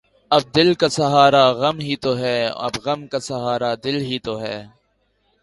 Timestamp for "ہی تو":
1.79-2.11, 4.01-4.33